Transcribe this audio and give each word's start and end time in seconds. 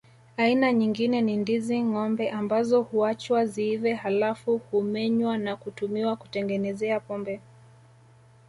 Aina 0.37 0.73
nyingine 0.73 1.21
ni 1.21 1.37
ndizi 1.37 1.83
ngombe 1.83 2.29
ambazo 2.29 2.81
huachwa 2.81 3.45
ziive 3.45 3.93
halafu 3.93 4.57
humenywa 4.57 5.37
na 5.37 5.55
kutumiwa 5.55 6.15
kutengenezea 6.15 6.99
pombe 6.99 7.41